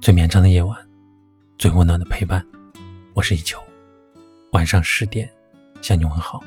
[0.00, 0.76] 最绵长的夜晚，
[1.58, 2.44] 最温暖的陪伴。
[3.14, 3.58] 我是一秋，
[4.52, 5.28] 晚上十点
[5.80, 6.42] 向你问好。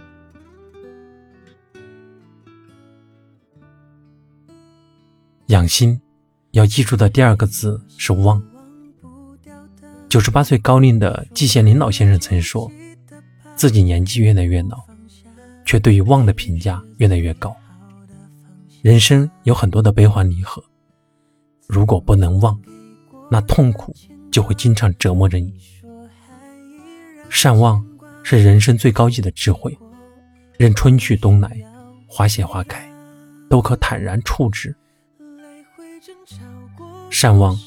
[5.47, 5.99] 养心
[6.51, 8.41] 要记住的第二个字是忘。
[10.07, 12.71] 九十八岁高龄的季羡林老先生曾说，
[13.55, 14.77] 自己年纪越来越老，
[15.65, 17.53] 却对于忘的评价越来越高。
[18.81, 20.63] 人生有很多的悲欢离合，
[21.67, 22.57] 如果不能忘，
[23.29, 23.95] 那痛苦
[24.31, 25.53] 就会经常折磨着你。
[27.29, 27.85] 善忘
[28.23, 29.77] 是人生最高级的智慧，
[30.57, 31.55] 任春去冬来，
[32.07, 32.89] 花谢花开，
[33.49, 34.75] 都可坦然处之。
[37.09, 37.57] 善忘，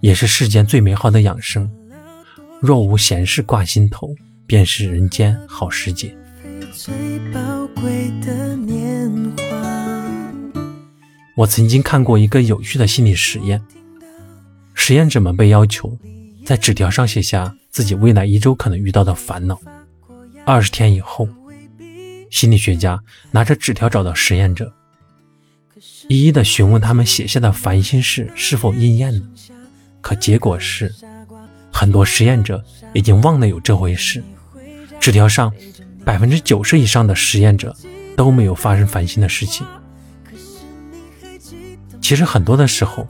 [0.00, 1.70] 也是世间最美好的养生。
[2.60, 4.14] 若无闲事挂心头，
[4.46, 6.16] 便是人间好时节。
[11.36, 13.62] 我曾经看过一个有趣的心理实验，
[14.90, 15.96] 实验者们被要求
[16.44, 19.56] 在纸条上写下自己未来一周可能遇到的烦恼。
[20.44, 21.28] 二十天以后，
[22.28, 24.74] 心理学家拿着纸条找到实验者。
[26.08, 29.24] 一一的询问他们写下的烦心事是否应验了，
[30.00, 30.92] 可结果是，
[31.72, 32.60] 很多实验者
[32.92, 34.20] 已经忘了有这回事。
[34.98, 35.52] 纸条上，
[36.04, 37.76] 百分之九十以上的实验者
[38.16, 39.64] 都没有发生烦心的事情。
[42.00, 43.06] 其实很多的时候，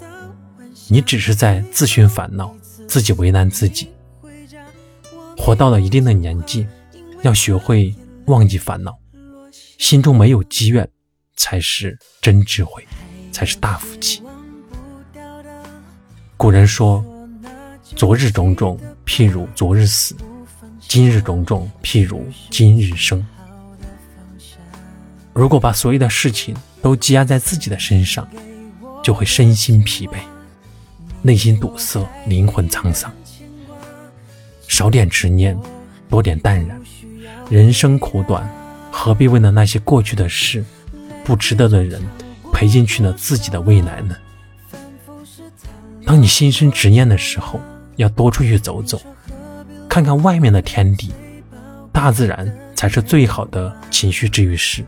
[0.92, 2.54] 你只是在自寻烦恼，
[2.86, 3.88] 自己为难自己。
[5.38, 6.66] 活到了一定的年纪，
[7.22, 7.94] 要学会
[8.26, 8.98] 忘记烦恼，
[9.78, 10.86] 心中没有积怨。
[11.36, 12.86] 才是真智慧，
[13.32, 14.22] 才是大福气。
[16.36, 17.02] 古人说
[17.96, 20.14] ：“昨日种种，譬如昨日死；
[20.80, 23.26] 今日种种，譬如今日生。”
[25.32, 28.28] 如果把所有的事情都积压在自己的身上，
[29.02, 30.16] 就会身心疲惫，
[31.22, 33.12] 内心堵塞，灵魂沧桑。
[34.66, 35.58] 少点执念，
[36.08, 36.80] 多点淡然。
[37.50, 38.48] 人生苦短，
[38.90, 40.64] 何必为了那些过去的事？
[41.24, 42.02] 不值得的人
[42.52, 44.16] 赔进去了自己的未来呢？
[46.06, 47.60] 当你心生执念的时候，
[47.96, 49.00] 要多出去走走，
[49.88, 51.12] 看看外面的天地，
[51.92, 54.84] 大自然才是最好的情绪治愈师。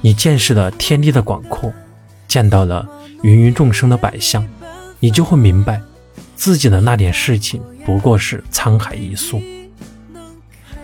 [0.00, 1.72] 你见识了天地的广阔，
[2.28, 2.88] 见到了
[3.22, 4.46] 芸芸众生的百相，
[5.00, 5.80] 你就会明白，
[6.34, 9.42] 自己的那点事情不过是沧海一粟。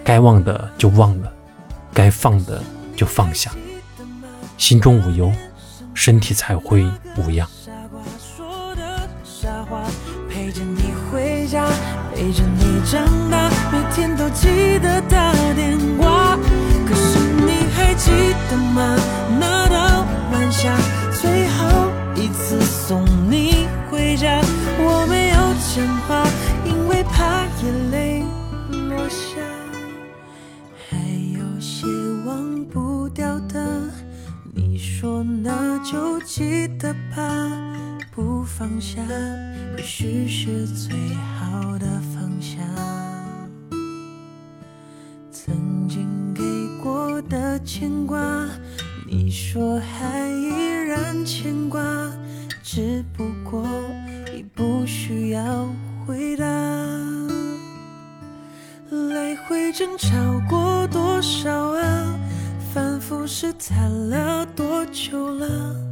[0.04, 1.32] 该忘的就忘了，
[1.94, 2.62] 该放的。
[2.94, 3.50] 就放下，
[4.58, 5.32] 心中无忧，
[5.94, 7.48] 身体才会无恙。
[10.28, 11.66] 陪着你回家，
[12.14, 16.38] 陪着你长大，每天都记得打电话。
[16.86, 18.10] 可是你还记
[18.50, 19.21] 得吗？
[36.82, 37.24] 的吧，
[38.10, 39.00] 不放下，
[39.78, 42.58] 也许是最好的方向。
[45.30, 46.42] 曾经给
[46.82, 48.18] 过的牵挂，
[49.06, 50.48] 你说还依
[50.88, 51.80] 然牵挂，
[52.64, 53.64] 只不过
[54.36, 55.68] 已不需要
[56.04, 56.44] 回答。
[58.90, 60.08] 来回争吵
[60.50, 62.18] 过多少啊？
[62.74, 65.91] 反复试探了多久了？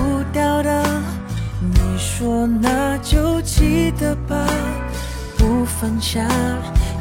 [2.21, 4.45] 说那就记得吧，
[5.39, 6.21] 不放下，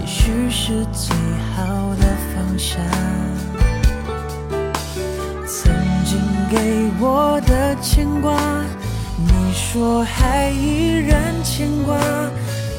[0.01, 1.15] 也许是最
[1.55, 2.81] 好的方向。
[5.47, 5.71] 曾
[6.07, 6.19] 经
[6.49, 8.35] 给我的牵挂，
[9.19, 11.99] 你说还依然牵挂，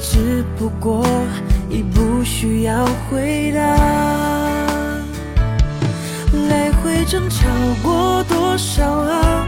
[0.02, 1.06] 只不过
[1.70, 3.62] 已不需要回答。
[6.50, 7.46] 来回争吵
[7.84, 9.48] 过多少啊？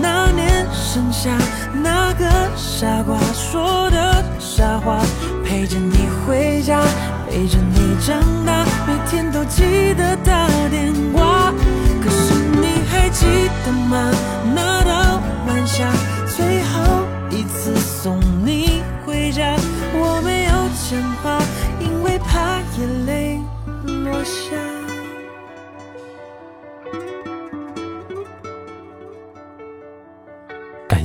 [0.00, 1.30] 那年盛夏，
[1.82, 2.24] 那个
[2.56, 5.00] 傻瓜说的傻话，
[5.44, 6.80] 陪着你回家，
[7.28, 10.37] 陪着你长大，每天都记得打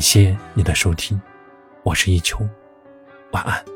[0.03, 1.19] 谢你的收听，
[1.81, 2.45] 我是一秋，
[3.31, 3.72] 晚安。